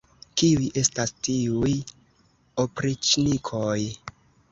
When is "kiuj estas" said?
0.41-1.11